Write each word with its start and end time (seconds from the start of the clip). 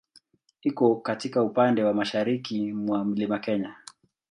Iko 0.61 0.95
katika 0.95 1.43
upande 1.43 1.83
wa 1.83 1.93
mashariki 1.93 2.73
mwa 2.73 3.05
Mlima 3.05 3.39
Kenya. 3.39 3.75